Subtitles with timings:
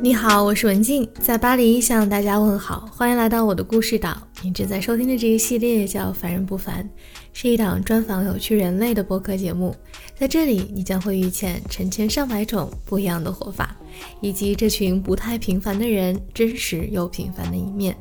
[0.00, 4.16] 你好，我是文静，在巴黎向大家问好，欢迎来到我的故事岛。
[4.44, 6.84] 你正在收听的这个系列叫《凡人不凡》，
[7.32, 9.74] 是一档专访有趣人类的播客节目。
[10.16, 13.76] 在这里，你将会遇见成千上百种不一样的活法，
[14.20, 17.96] 以及这群不太平凡的人真实又平凡的一面。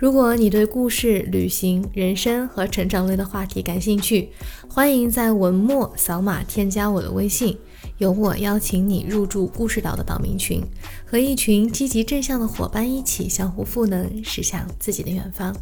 [0.00, 4.30] 如果你对故事、旅行、人生和成长类的话题感兴趣，
[4.68, 7.56] 欢迎在文末扫码添加我的微信。
[7.98, 10.62] 由我邀请你入驻故事岛的岛民群，
[11.04, 15.56] 和一群积极正向的伙伴一起相互赋能，驶向自己的远方。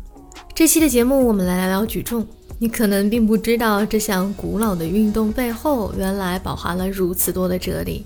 [0.54, 2.26] 这期的节目，我们来聊聊举重。
[2.58, 8.04] 你可能并不知道，这项古老的运动背后，原来饱含了如此多的哲理。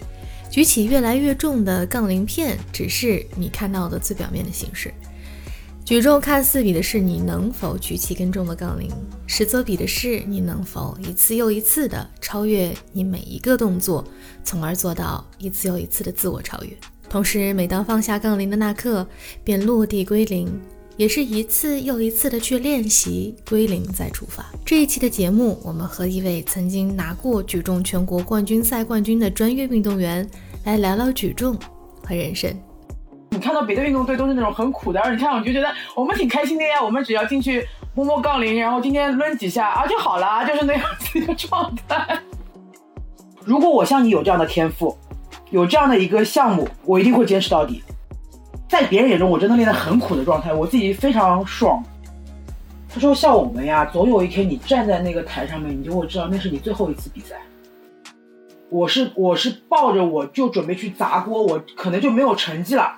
[0.50, 4.92] 举起越来越重的杠铃片，只是你看到的最表面的形式。
[5.90, 8.88] 举重看似比的是你能否举起更重的杠铃，
[9.26, 14.04] 实则比的是你能否一次又一次的超越你每一个动作，
[14.44, 16.70] 从而做到一次又一次的自我超越。
[17.08, 19.04] 同时，每当放下杠铃的那刻，
[19.42, 20.48] 便落地归零，
[20.96, 24.48] 也是一次又一次的去练习归零再出发。
[24.64, 30.24] 这一期的节目，我们和一位曾经拿过举重全国冠军赛冠军的专业运动员
[30.64, 31.58] 来聊聊举重
[32.06, 32.56] 和人生。
[33.40, 36.82] 看到别的运动队都是那种很苦的，然后你看我就觉得我们挺开心的呀。
[36.82, 42.20] 我们只要进去摸摸杠铃，然后今天抡几下啊就好了，就是那样子一个状态。
[43.44, 44.96] 如果我像你有这样的天赋，
[45.50, 47.82] 有这样的一个项目，我一定会坚持到底。
[48.68, 51.82] 在别人眼中，我真的练得很苦的状态，我自己非常爽。
[52.92, 57.36] 他说像我们呀，总有一天你站在那个台上面，你就会知道那是你最后一次比赛。
[58.68, 62.96] 我是我是抱着我就准备去砸锅，我可能就没有成绩了。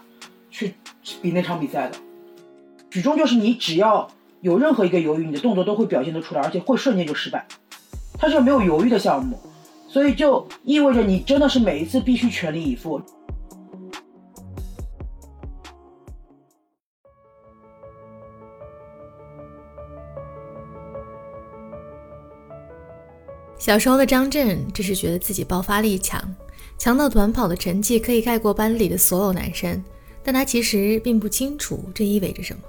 [0.53, 0.75] 去
[1.23, 1.97] 比那场比赛的
[2.91, 4.07] 举重就是你只要
[4.43, 7.47] 有任何一个犹豫，你的动作都会表现得出来，而且会瞬间就失败。
[8.19, 9.41] 它是没有犹豫的项目，
[9.89, 13.01] 所以就意味着你真的是每一次必须全力以赴。
[23.59, 26.21] 小时候的张震只是觉得自己爆发力强，
[26.77, 29.83] 强到短跑的成绩可以盖过班里的所有男生。
[30.23, 32.61] 但他其实并不清楚这意味着什么。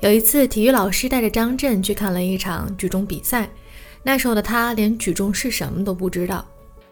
[0.00, 3.48] 有一次，体育老师带着张震去看了一场举重比赛，
[4.02, 6.44] 那时候的他连举重是什么都不知道。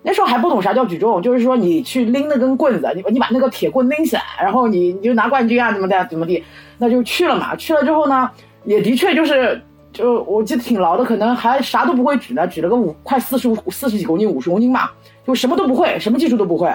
[0.02, 6.42] 那时候还不懂啥叫举重，就是说你去拎那根棍子，你你把那个铁棍拎起来，然后你你就拿冠军啊，怎么的怎么地，
[6.78, 7.56] 那就去了嘛。
[7.56, 8.30] 去了之后呢，
[8.64, 9.62] 也的确就是
[9.92, 14.92] 就我记得挺牢的，可能还啥都不会举呢，举了个五快四十五四十几公斤五十公斤吧，
[15.26, 16.70] 就什么都不会，什么技术都不会。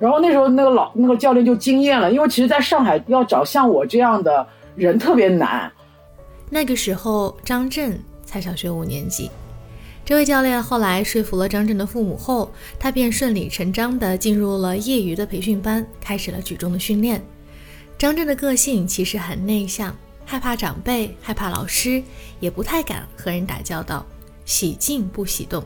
[0.00, 5.70] 然后那时候那个老那个教练就惊艳了，因为其实，在上海要找像我这样的人特别难。
[6.48, 9.30] 那个时候张震才小学五年级，
[10.04, 17.22] 这位教练后来说服了张震的父母后，他便顺理成章地进入了业余的培训班，开始了举重的训练。
[17.98, 19.94] 张震的个性其实很内向，
[20.24, 22.02] 害怕长辈，害怕老师，
[22.40, 24.04] 也不太敢和人打交道，
[24.46, 25.62] 喜静不喜动。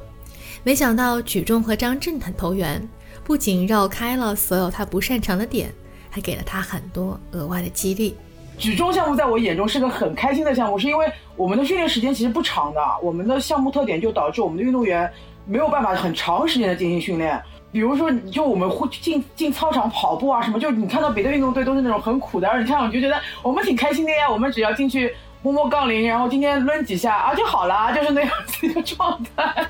[0.64, 2.86] 没想到举重和张震很投缘。
[3.24, 5.72] 不仅绕开了所有他不擅长的点，
[6.10, 8.14] 还给了他很多额外的激励。
[8.56, 15.10] 举重项目在我眼中是个很开心的项目，是因为我们的训练时间其实不长的，我们的项目特点就导致我们的运动员
[15.44, 17.42] 没有办法很长时间的进行训练。
[17.72, 24.30] 比如说，就我们会进进操场跑步啊什么，就你看到别的运动队都是那种很苦的，而你看我就觉得我们挺开心的呀。
[24.30, 29.66] 我们只要进去摸摸杠铃，然后今天抡几下啊就好了，就是那样子一个状态。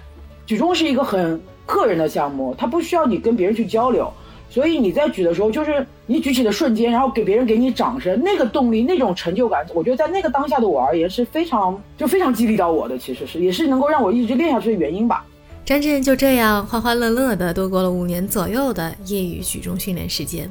[0.47, 1.41] 举重是一个很。
[1.67, 4.13] 个人的项目，它不需要你跟别人去交流，
[4.51, 15.25] 所以你在举的时候，就是你举起的瞬间，然后给别人给你掌声，那个动力、那种成就感，我觉得在那个当下的我而言是非常就非常激励到我的，其实是也是能够让我一直练下去的原因吧。
[15.65, 20.47] 张震就这样欢欢乐乐的度过了五年左右的业余举重训练时间，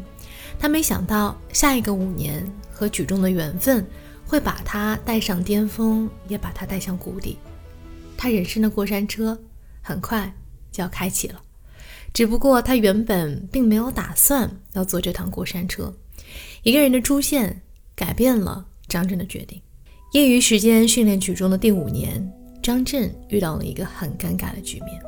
[0.58, 3.86] 他没想到下一个五年和举重的缘分
[4.26, 7.38] 会把他带上巅峰，也把他带向谷底。
[8.18, 9.38] 他人生的过山车
[9.84, 10.34] 很快。
[10.72, 11.40] 就要开启了，
[12.12, 15.94] 只不过他原本并没有打算要坐这趟过山车。
[16.64, 17.62] 一个人的出现
[17.96, 19.62] 改变了张震的决定。
[20.14, 22.28] 业余时间训练举重的第五年，
[22.60, 25.00] 张震遇到了一个很尴尬的局面：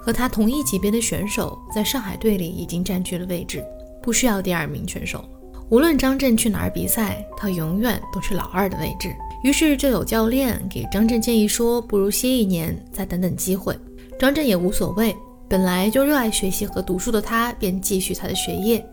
[0.00, 3.62] 和他同一级别的选手在上海队里已经占据了位置，
[4.02, 5.28] 不需要第二名选手了。
[5.68, 9.14] 无论张震去哪儿比赛，他永远都是老二的位置。
[9.42, 13.78] 于是就有教练给张震建议说：“不如歇一年，再等等机会。”
[14.18, 15.14] 张震也无所谓，
[15.48, 18.84] 本来就热爱学习和读书的他，便继续他的学业。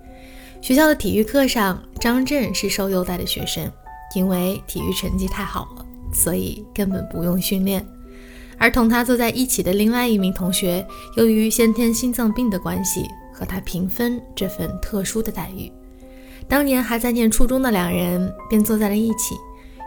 [0.61, 3.71] 学校的体育课上，张震是受优待的学生，
[4.15, 7.85] 因为体育成绩太好了，所以根本不用训练。
[8.57, 10.85] 而同他坐在一起的另外一名同学，
[11.17, 15.71] 由于先天心脏病的关系，和他平分这份特殊的待遇。
[16.47, 19.35] 当年还在念初中的两人便坐在了一起，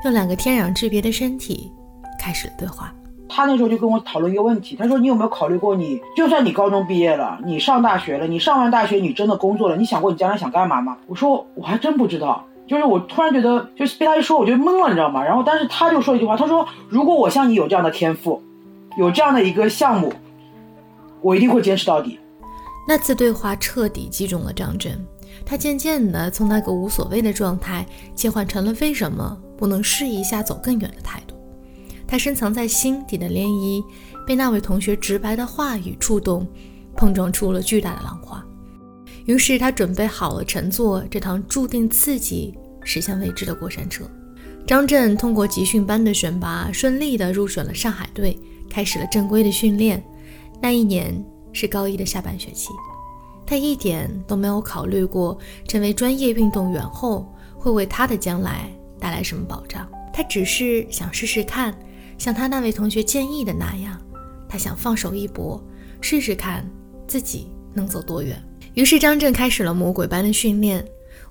[0.05, 1.71] 用两个天壤之别的身体
[2.19, 2.93] 开始了对话。
[3.35, 15.25] 他那时候就跟我讨论一个问题，他说：“你有没有考虑过，你就算你高中毕业了，你上大学了，你上完大学你真的工作了，你想过你将来想干嘛吗？”我说：“我还真不知道。”就是我突然觉得，就是被他一说，我就懵了，你知道吗？
[15.25, 18.41] 然后，但是他就说一句话，他说：“如果我像你有这样的天赋，
[18.97, 20.13] 有这样的一个项目，
[21.21, 22.17] 我一定会坚持到底。”
[22.87, 25.05] 那次对话彻底击中了张真，
[25.45, 27.85] 他渐渐的从那个无所谓的状态
[28.15, 31.35] 切换成了为什么不能试一下走更远的态度。
[32.15, 33.85] 他深藏在心底的涟漪
[34.25, 36.47] 被那位同学直白的话语触动，
[36.97, 38.41] 碰撞出了巨大的浪花。
[39.25, 44.09] 于是他准备好了乘坐这趟注定自己驶向未知的过山车。
[44.65, 48.39] 张震通过集训班的选拔，顺利的入选了上海队，
[48.71, 50.01] 开始了正规的训练。
[50.63, 51.21] 那一年
[51.53, 52.69] 是高一的下半学期，
[53.45, 57.29] 他一点都没有考虑过成为专业运动员后
[57.59, 61.77] 会为他的将来带来什么保障，他只是想试试看，
[62.19, 64.01] 像他那位同学建议的那样，
[64.49, 65.63] 他想放手一搏，
[66.01, 66.65] 试试看
[67.07, 68.37] 自己能走多远。
[68.75, 70.85] 于是张震开始了魔鬼般的训练，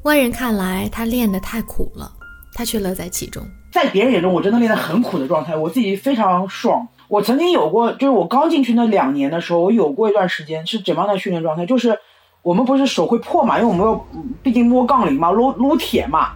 [0.04, 2.12] 外人看来他练得太苦了，
[2.54, 3.44] 他却乐在其中。
[3.72, 6.88] 在别人眼中，我真的练得很苦的状态，我自己非常爽。
[7.08, 11.66] 我曾经有过，就是我刚进去那两年的时候，我有过一段时间是怎么样的训练状态？
[11.66, 11.98] 就是
[12.44, 14.06] 我们不是手会破嘛，因为我们要
[14.42, 16.34] 毕竟摸杠铃嘛，撸撸铁嘛，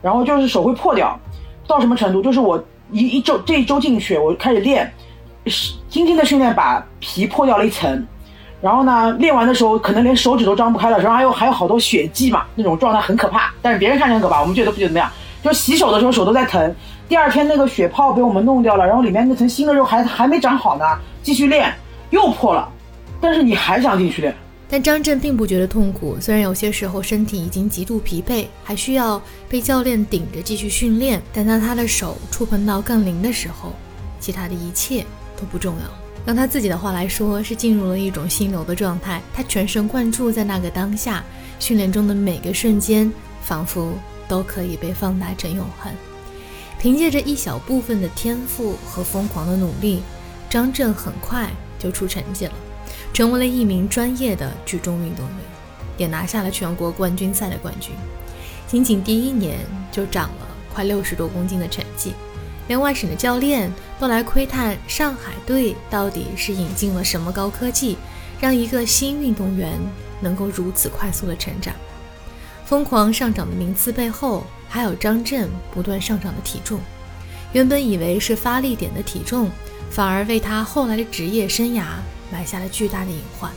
[0.00, 1.18] 然后就是手会破掉，
[1.66, 2.22] 到什么程度？
[2.22, 4.92] 就是我一一周这一周进去，我开始练，
[5.46, 8.06] 是今天的训练把皮破掉了一层。
[8.60, 13.52] 然后呢，练完的时候可能连手指都张不开了，然后还有还有好多血迹嘛，那种状态很可怕。
[13.62, 15.08] 但是别人看着很可怕，我们觉得不觉得怎么样？
[15.42, 16.74] 就洗手的时候手都在疼。
[17.08, 20.84] 第二天那个血泡被我们弄掉了，然后里面那层新的肉还还没长好呢，
[21.22, 21.72] 继续练
[22.10, 22.68] 又破了。
[23.20, 24.34] 但是你还想继续练？
[24.70, 33.72] 但张震并不觉得痛苦，虽然有些时候身体已经极度疲惫，还需要被教练顶着继续训练，但当他的手触碰到杠铃的时候，
[34.20, 35.06] 其他的一切
[35.38, 35.84] 都不重要。
[36.26, 39.22] 用他自己的话来说，是进入了一种心流的状态。
[39.32, 41.24] 他全神贯注在那个当下，
[41.58, 43.10] 训练中的每个瞬间，
[43.42, 43.94] 仿佛
[44.28, 45.90] 都可以被放大成永恒。
[46.78, 50.02] 凭借着一小部分的天赋和疯狂的努力，
[50.50, 51.48] 张震很快
[51.78, 52.52] 就出成绩了，
[53.12, 55.36] 成为了一名专业的举重运动员，
[55.96, 57.92] 也拿下了全国冠军赛的冠军。
[58.66, 59.58] 仅仅第一年
[59.90, 62.12] 就长了快六十多公斤的成绩。
[62.68, 67.96] 连外省的教练都来窥探上海队到底是引进了什么高科技，
[68.38, 69.78] 让一个新运动员
[70.20, 71.74] 能够如此快速的成长。
[72.66, 76.78] 疯狂上涨的名次背后，还有张震不断上涨的体重。
[77.54, 79.50] 原本以为是发力点的体重，
[79.90, 81.84] 反而为他后来的职业生涯
[82.30, 83.52] 埋下了巨大的隐患。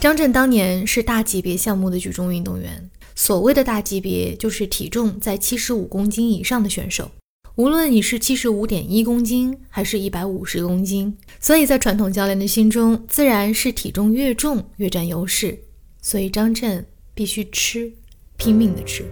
[0.00, 7.10] 张震当年是大级别项目的举重运动员，所谓的大级别就是体重在七十五公斤以上的选手。
[7.56, 15.58] 无论你是七十五点一公斤，还是一百五十公斤，所以在传统教练的心中，自然是体重越重越占优势。
[16.00, 17.92] 所以张震必须吃，
[18.38, 19.04] 拼命的吃。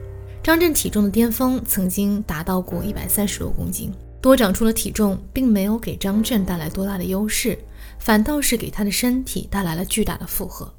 [0.42, 7.58] 张震体重的巅峰曾经达到过一百三十多公斤，多长出了体重，并没有给张震带来多大的优势，
[7.98, 10.72] 反倒是给他的身体带来了巨大的负荷。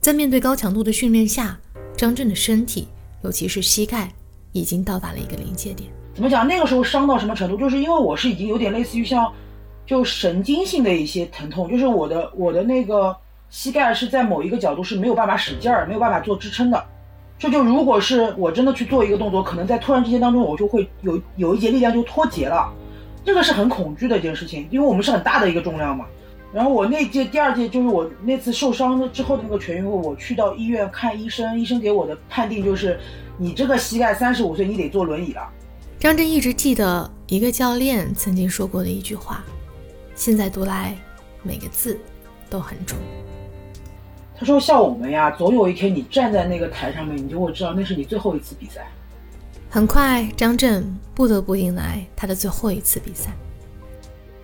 [0.00, 1.58] 在面对高强度的训练下，
[1.96, 2.88] 张震的身体，
[3.22, 4.12] 尤其是膝盖，
[4.52, 5.88] 已经到达了一个临界点。
[6.14, 6.46] 怎么讲？
[6.46, 7.56] 那个时候伤到什么程度？
[7.56, 9.32] 就是因为我是已经有点类似于像，
[9.86, 13.16] 就神经性的一些疼痛，就是我的我的那个
[13.48, 16.84] 膝盖是在某一个角度是没有办法使劲儿，没有办法做支撑的。
[17.38, 22.72] 这就如果是我真的去做一个动作，可能在突然之间当中，我就会有有一节力量就脱节了。
[23.24, 26.04] 这个是很恐惧的一件事情，因为我们是很大的一个重量嘛。
[26.54, 32.96] 然后我那届第二届就是我那次受伤了之后的那个全运会，我去到医院看医生，医生给我的判定就是，
[33.36, 35.42] 你这个膝盖三十五岁你得坐轮椅了。
[35.98, 39.42] 张震一直记得一个教练曾经说过的一句话，
[40.14, 40.96] 现在读来，
[41.42, 41.98] 每个字
[42.48, 42.96] 都很重。
[44.38, 48.86] 他说：“像我们呀，总有一天你站在那个台上面，你就会知道那是你最后一次比赛。”
[49.68, 53.32] 很快，张震不得不迎来他的最后一次比赛。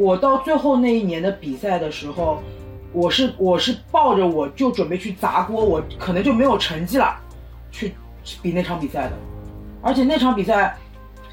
[0.01, 2.43] 我到最后那一年的比赛的时候，
[2.91, 7.21] 我是我是抱着我就准备去砸锅，我可能就没有成绩了，
[7.71, 7.93] 去
[8.41, 9.13] 比那场比赛的，
[9.83, 10.75] 而且那场比赛。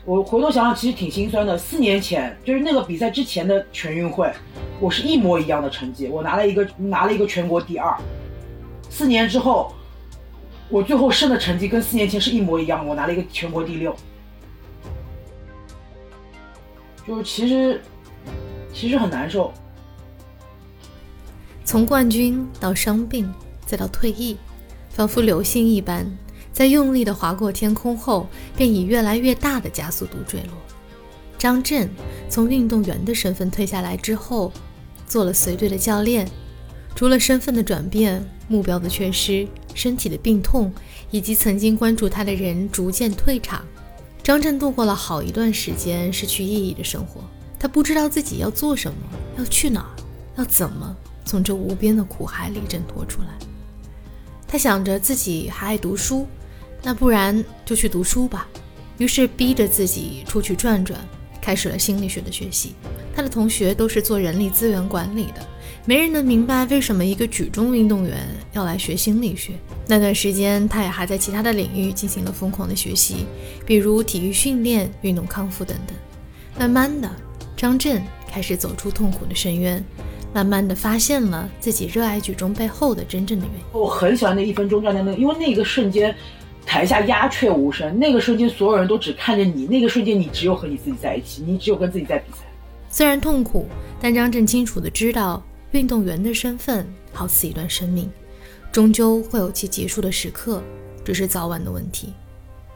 [0.03, 1.57] 我回头想想，其实挺心酸的。
[1.57, 4.31] 四年前，就是那个比赛之前的全运会，
[4.79, 7.93] 我是一模一样的成绩，我拿了一个拿了一个全国第二。
[8.89, 9.73] 四年之后，
[10.69, 13.93] 我最后剩的成绩跟四年前是一模一样，我拿了一个全国第六。
[17.05, 17.81] 就是其实，
[18.79, 19.51] 其实很难受。
[21.65, 23.33] 从冠军到伤病，
[23.65, 24.37] 再到退役，
[24.91, 26.05] 仿佛流星一般。
[26.53, 30.53] 在用力的划过天空后，便以越来越大的加速度坠落。
[31.39, 31.89] 张震
[32.29, 34.51] 从运动员的身份退下来之后，
[35.07, 36.27] 做了随队的教练。
[36.95, 40.71] 除了身份的转变、目标的缺失、身体的病痛，
[41.11, 43.63] 以及曾经关注他的人逐渐退场，
[44.23, 47.21] 张震度过了好一段时间失去意义的生活。
[47.59, 48.97] 他不知道自己要做什么，
[49.37, 49.91] 要去哪儿，
[50.37, 50.95] 要怎么
[51.25, 53.27] 从这无边的苦海里挣脱出来。
[54.47, 56.27] 他想着自己还爱读书，
[56.83, 58.47] 那不然就去读书吧。
[58.97, 60.99] 于是逼着自己出去转转。
[61.39, 62.75] 开始了心理学的学习，
[63.15, 65.47] 他的同学都是做人力资源管理的，
[65.85, 69.53] 没人能明白为什么一个举重运动员要来学心理学。
[69.87, 73.25] 那段时间，他也还在其他的领域进行了疯狂的学习，
[73.65, 75.95] 比如体育训练、运动康复等等。
[76.59, 77.09] 慢慢的，
[77.57, 79.83] 张震开始走出痛苦的深渊，
[80.33, 83.61] 慢慢的发现了自己热爱举重背后的真正的原因。
[83.73, 86.15] 我很喜欢那一分钟站在那，因为那个瞬间。
[86.69, 89.65] 台下鸦雀无声，那个瞬间，所有人都只看着你。
[89.67, 92.39] 那个瞬间，你只有和你自己在一起，你只有跟自己在比赛。
[92.89, 93.65] 虽然痛苦，
[94.01, 98.11] 但张震清楚的知道，运动员的身份好似一段生命，
[98.69, 100.61] 终究会有其结束的时刻，
[101.05, 102.13] 只是早晚的问题。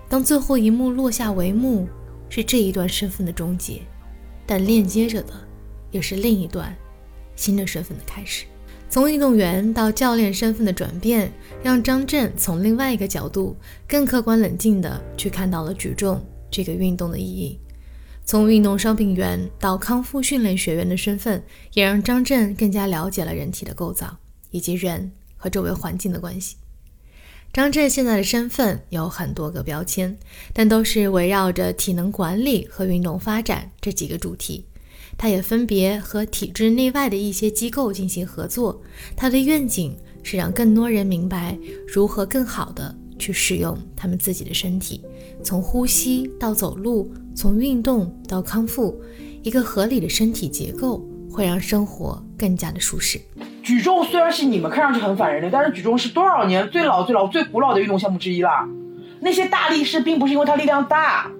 [0.08, 1.86] 当最后一幕落下帷幕，
[2.30, 3.82] 是这一段身份的终结，
[4.52, 5.34] 但链接着的，
[5.92, 6.76] 也是另一段
[7.38, 8.44] 新的身份的开始。
[8.90, 11.32] 从运动员到教练身份的转变，
[11.64, 13.56] 让张震从另外一个角度，
[13.88, 17.58] 更客观冷静地去看到了举重这个运动的意义。
[18.26, 21.42] 从运动伤病员到康复训练学员的身份，
[21.72, 24.18] 也让张震更加了解了人体的构造
[24.50, 26.58] 以及人和周围环境的关系。
[27.54, 30.18] 张震现在的身份有很多个标签，
[30.54, 34.66] 但都是围绕着体能管理和运动发展这几个主题。
[35.18, 38.82] 他也分别和体制内外的一些机构进行合作。
[39.18, 45.04] 他的愿景是让更多人明白如何更好的去使用他们自己的身体，
[45.44, 48.98] 从呼吸到走路，从运动到康复，
[49.44, 53.20] 一个合理的身体结构会让生活更加的舒适。
[53.64, 58.68] 举重虽然是你们看上去很反人类，但是举重是多少年最老、最老、最古老的运动项目之一啦。
[59.20, 61.32] 那些大力士并不是因为他力量大。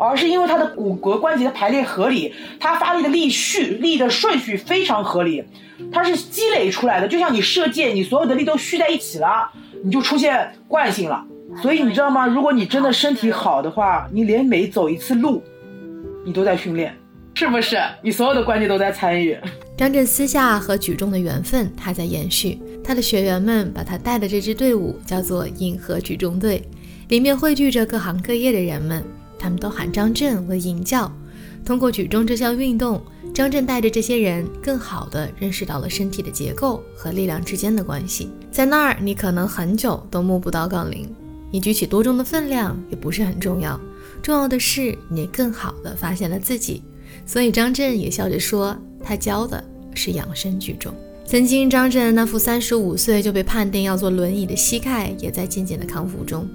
[0.00, 5.42] 而是因为它的骨骼关节的排列合理，它发力的力序、力的顺序非常合理，
[5.90, 7.08] 它是积累出来的。
[7.08, 9.50] 就像你射箭，你所有的力都蓄在一起了，
[9.82, 11.26] 你就出现惯性了。
[11.60, 12.28] 所以你知道吗？
[12.28, 15.42] 如果你真的身体好的话，你连每走一次路，
[16.24, 16.96] 你都在训练，
[17.38, 17.76] 是不是？
[18.02, 19.38] 你所有的关节都在参与。
[19.76, 26.60] 张震私下和举重的缘分还在延续，他的学员们把他带的这支队伍叫做银河举重队，
[27.10, 29.04] 里面汇聚着各行各业的人们。
[29.38, 31.08] 他们都喊张震为引教。
[31.64, 33.00] 通过举重这项运动，
[33.32, 38.32] 张震带着这些人更好地认识到了身体的结构和力量之间的关系。
[38.50, 41.08] 在那儿，你可能很久都摸不到杠铃，
[41.52, 43.80] 你举起多重的分量也不是很重要，
[44.20, 46.82] 重要的是你更好地发现了自己。
[47.28, 49.62] 所以张震也笑着说，他教的
[49.94, 50.94] 是养生举重。
[51.26, 56.48] 曾经，张震那副三十五岁就被判定要坐轮椅的膝盖，也在渐渐的康复中。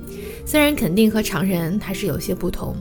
[0.47, 2.75] 虽然肯定和常人还是有些不同，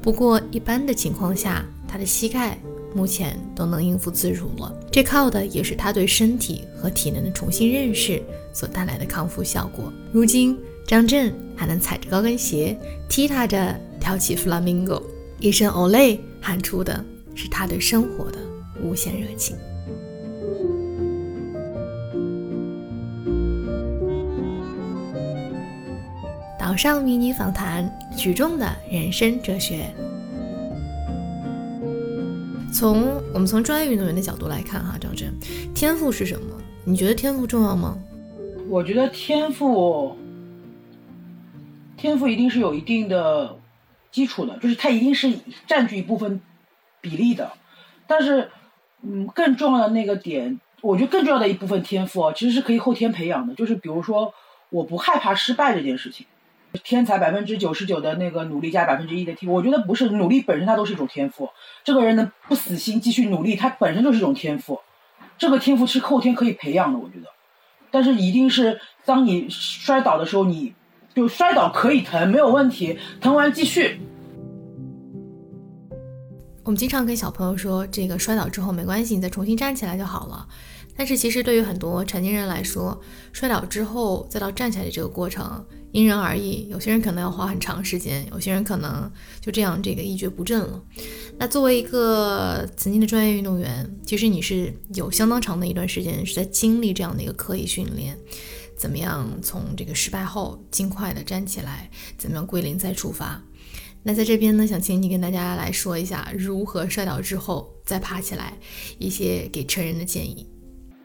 [0.00, 2.56] 不过一般的情况下，他的膝盖
[2.94, 4.72] 目前都能应付自如了。
[4.88, 8.22] 这靠的也是他对身体和体能的重新认识
[8.52, 9.92] 所带来的康复效果。
[10.12, 10.56] 如今，
[10.86, 15.02] 张震还能踩着高跟鞋，踢踏着跳起 flamingo，
[15.40, 18.38] 一声 Olay 喊出的是他对生活的
[18.82, 19.56] 无限热情。
[26.58, 29.92] 岛上迷你访谈：举重的人生哲学。
[32.72, 35.32] 从我们从专业运动员的角度来看，哈，张真，
[35.74, 36.56] 天赋是什么？
[36.84, 37.98] 你觉得天赋重要吗？
[38.68, 40.16] 我觉得天赋，
[41.96, 43.56] 天赋一定是有一定的
[44.10, 45.32] 基础的，就是它一定是
[45.66, 46.40] 占据一部分
[47.02, 47.52] 比例的。
[48.06, 48.50] 但是，
[49.02, 53.54] 嗯，更重要的那个点，我觉得更重要的一部分天赋啊，其实是可以后天培养的。
[53.54, 54.32] 就是比如说，
[54.70, 56.24] 我不害怕失败这件事情。
[56.84, 61.50] 天才百分之九十九的那个努力加百分之一的天赋，我觉得不是努力本身，它都是一种天赋。
[61.84, 64.80] 这个人能不死心继续努力，他本身就是一种天赋。
[65.36, 67.26] 这个天赋是后天可以培养的，我觉得。
[67.90, 70.74] 但是一定是当你摔倒的时候，你
[71.14, 74.00] 就摔倒可以疼，没有问题，疼完继续。
[76.64, 80.46] 我们经常跟小朋友说，这个摔倒之后没关系，你再重新站起来就好了。
[80.96, 83.00] 但是其实对于很多成年人来说，
[83.32, 85.64] 摔倒之后再到站起来的这个过程。
[85.90, 90.82] 因人而异，有些人可能要花很长时间，有些人可能就这样这个一蹶不振了。
[91.36, 98.16] 那作为一个曾经的专业运动员，其实你是有相当长的一段时间是在经历这样的一个刻意训练，
[98.74, 103.42] 怎么样从这个失败后尽快的站起来，怎么样归零再出发。
[104.02, 108.52] 那在这边呢，想请你跟大家来说一下如何摔倒之后再爬起来，
[108.98, 110.48] 一些给成人的建议。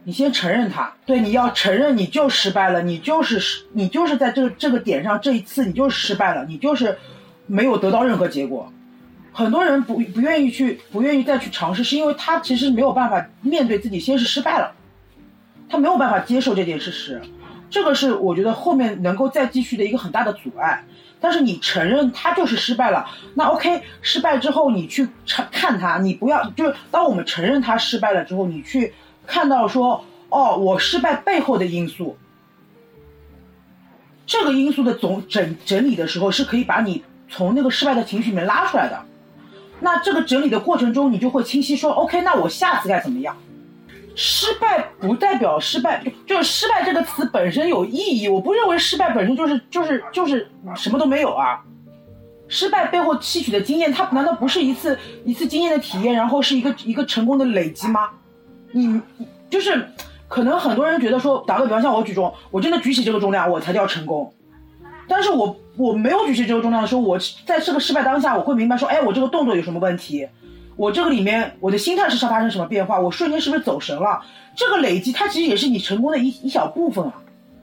[0.03, 6.97] 你先承认他，对，你要承认你就失败了，你就是失，你就是在这个这个点上，这一次你就是失败了，你就是
[7.45, 8.71] 没有得到任何结果。
[9.33, 14.73] 很多人不不愿意去，不愿意再去尝试，是因为他其实没有办法面对自己先是失败了，
[15.69, 17.21] 他没有办法接受这件事实，
[17.69, 20.83] 这个是我觉得后面能够再继续的一个很大的阻碍。
[21.19, 28.93] 但是你承认他就是失败了，那 OK，失败之后你去看看他，你不要就是当我们承认他失败了之后，你去
[29.25, 32.15] 看到说，哦，我失败背后的因素，
[34.27, 39.03] 这个因素的总整整理的时候，是可以把你从那个失败的情绪里面拉出来的。
[39.79, 43.35] 那这个整理的过程中，你就会清晰说，OK，那我下次该怎么样？
[44.19, 48.27] 失败不代表失败，就是失败这个词本身有意义。
[48.27, 51.63] 我不认为失败本身就是就是就是什么都没有啊。
[52.47, 58.09] 失败背后吸取的经验，它难道不是一次一次经验的体验，然后是一个一个成功的累积吗？
[58.71, 58.99] 你
[59.51, 59.87] 就是
[60.27, 64.33] 可能很多人觉得说，打个比方，像我举重，我真的举起这个重量，我才叫成功。
[65.07, 70.27] 但是我我没有举起这个重量的时候，我在这个失败当下，我会明白说，哎，我这个动作有什么问题？
[70.77, 72.99] 我这个里面，我的心态是发生什么变化？
[72.99, 74.21] 我瞬间是不是走神了？
[74.55, 77.15] 这个累积，它其实也是你成功的一一小部分啊。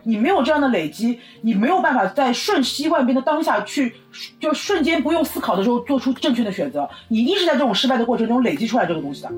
[0.02, 3.94] 你没有这样的累积，你没有办法在瞬息万变的当下去，
[4.40, 6.90] 就瞬间不用思考的时候做出正确的选择。
[7.08, 9.32] 你一直在这种失败的过程中累积出来这个东西的。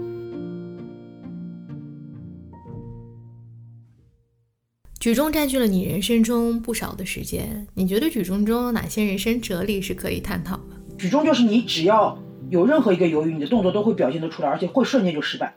[4.98, 10.96] 举重占据了你人生中不少的时间，你觉得举重中有哪些人生哲理是可以探讨的？
[10.98, 12.18] 举重就是你只要。
[12.50, 15.54] 有任何一个犹豫，你的动作都会表现得出来，而且会瞬间就失败。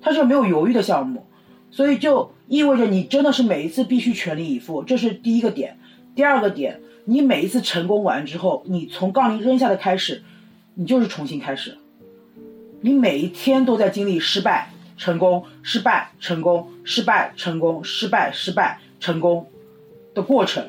[0.00, 1.26] 它是没有犹豫的项目，
[1.70, 5.78] 所以就意味着你真的是每一次必须全力以赴，这是第一个点。
[6.14, 10.22] 第二个点，你每一次成功完之后，你从杠铃扔下的开始，
[10.74, 11.78] 你就是重新开始。
[12.80, 19.46] 你每一天都在经历失败、成功、失败、成功、失败、成功、失败、失败、成功
[20.14, 20.64] 的过程。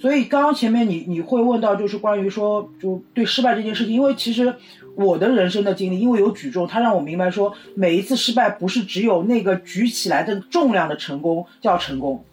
[0.00, 4.54] 所以刚刚前面你你会问到，就是关于说就对失败这件事情，因为其实
[4.94, 12.24] 我的人生的经历，因为有举重，它让我明白说，每一次失败不是只有那个举起来的重量的成功叫成功。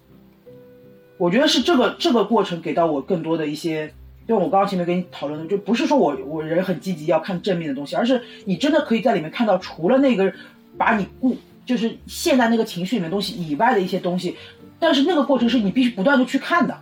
[1.17, 3.91] 我觉得是这个这个过程给到我更多的一些，
[4.27, 10.31] 就我刚刚前面跟你讨论的，就不是说我我人很积极要看正面的东西，而是你真的可以在里面看到除了那个
[10.77, 14.35] 把你固就是陷在那个情绪里面东西以外的一些东西，
[14.77, 16.77] 但是那个过程是你必须不断的去看的。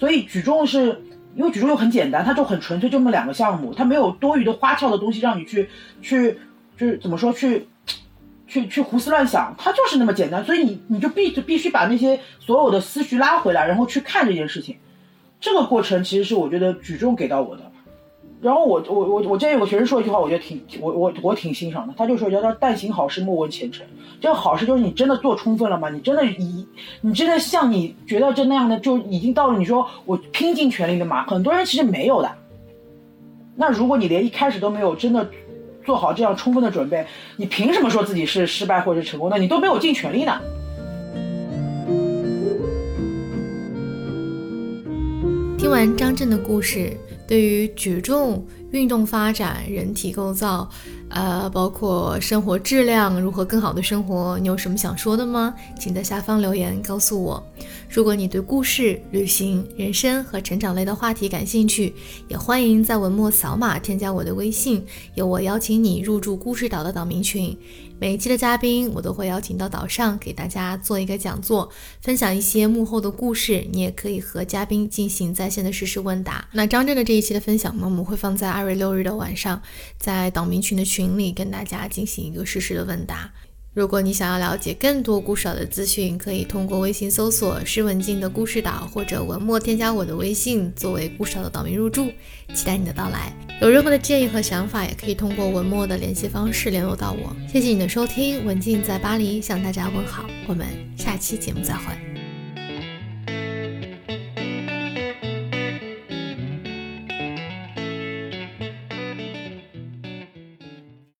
[0.00, 1.02] 所以举重是
[1.36, 5.68] 因为举重又很简单，它就很纯粹，就那么两个项目，它没有多余的花俏的东西让你去
[6.00, 6.38] 去
[6.76, 7.68] 就是怎么说去
[8.48, 10.42] 去去胡思乱想，它就是那么简单。
[10.44, 14.78] 所以你你就必就必须把那些所有的思绪拉回来，然后去看这件事情。
[15.38, 17.69] 这个过程其实是我觉得举重给到我的。
[18.42, 21.92] 然后我我我我之前有个学生说一句话，我觉得挺我我我挺欣赏的。
[21.96, 23.86] 他就说叫叫但行好事，莫问前程。
[24.18, 25.90] 这个好事就是你真的做充分了吗？
[25.90, 26.66] 你真的以
[27.02, 31.26] 你真的像你觉得这那样的就已经到了你说我拼尽全力的吗？
[31.26, 32.30] 很多人其实没有的。
[33.56, 35.28] 那如果你连一开始都没有真的
[35.84, 37.04] 做好这样充分的准备，
[37.36, 39.36] 你凭什么说自己是失败或者成功的？
[39.36, 40.40] 你都没有尽全力呢。
[45.58, 46.96] 听完张震的故事。
[47.30, 50.68] 对于举重运动发展、人体构造，
[51.10, 55.54] 呃，包括生活质量，如何更好的生活，你有什么想说的吗？
[55.78, 57.40] 请在下方留言告诉我。
[57.88, 61.94] 如果你对故事、旅行、人生和成长类的话题感兴趣，
[62.26, 67.56] 也欢迎在文末扫码添加我的微信，由我邀请你入驻故事岛的岛民群。
[68.00, 73.62] 每一期的嘉宾，我都会邀请到岛上给大家做一个讲座，分享一些幕后的故事。
[73.70, 76.48] 你也可以和嘉宾进行在线的实时问答。
[76.52, 79.60] 那张震的这一期的分享呢，我们会放在二月六日的晚上，
[79.98, 83.30] 在岛民群的群里跟大家进行一个实时的问答。
[83.72, 92.10] 如果你想要了解更多故事岛的资讯，可以通过微信搜索“施文静的故事岛”或者文末添加我的微信，作为故事岛的岛民入住。
[92.52, 97.34] 期待你的到来，有任何的建议和想法，也可以通过文末的联系方式联络到我。
[97.46, 102.09] 谢谢你的收听，文静在巴黎向大家问好，我们下期节目再会。